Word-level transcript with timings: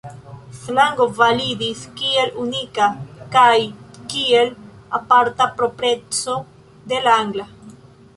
Slango 0.59 1.03
validis 1.17 1.83
kiel 1.99 2.31
unika 2.43 2.87
kaj 3.35 3.51
kiel 4.15 4.49
aparta 5.01 5.47
propreco 5.61 6.39
de 6.95 7.03
la 7.09 7.15
angla. 7.25 7.47